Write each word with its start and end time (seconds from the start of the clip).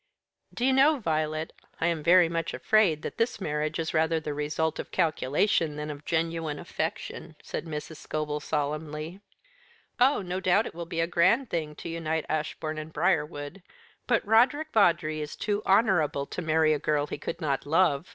"Do 0.51 0.65
you 0.65 0.73
know, 0.73 0.97
Violet, 0.97 1.53
I 1.79 1.85
am 1.85 2.01
very 2.01 2.27
much 2.27 2.55
afraid 2.55 3.03
that 3.03 3.19
this 3.19 3.39
marriage 3.39 3.77
is 3.77 3.93
rather 3.93 4.19
the 4.19 4.33
result 4.33 4.79
of 4.79 4.89
calculation 4.89 5.75
than 5.75 5.91
of 5.91 6.05
genuine 6.05 6.57
affection?" 6.57 7.35
said 7.43 7.65
Mrs. 7.65 7.97
Scobel 7.97 8.39
solemnly. 8.39 9.21
"Oh, 9.99 10.23
no 10.23 10.39
doubt 10.39 10.65
it 10.65 10.73
will 10.73 10.87
be 10.87 11.01
a 11.01 11.05
grand 11.05 11.51
thing 11.51 11.75
to 11.75 11.87
unite 11.87 12.25
Ashbourne 12.29 12.79
and 12.79 12.91
Briarwood, 12.91 13.61
but 14.07 14.25
Roderick 14.25 14.71
Vawdrey 14.73 15.21
is 15.21 15.35
too 15.35 15.61
honourable 15.67 16.25
to 16.25 16.41
marry 16.41 16.73
a 16.73 16.79
girl 16.79 17.05
he 17.05 17.19
could 17.19 17.39
not 17.39 17.67
love. 17.67 18.07